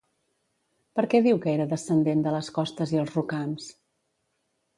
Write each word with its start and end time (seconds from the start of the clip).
Per 0.99 1.03
què 1.11 1.21
diu 1.27 1.41
que 1.43 1.53
era 1.57 1.67
descendent 1.73 2.25
de 2.29 2.33
les 2.37 2.49
costes 2.59 2.95
i 2.97 3.01
els 3.03 3.13
rocams? 3.19 3.71